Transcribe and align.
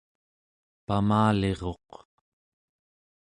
pamaliruq 0.87 1.87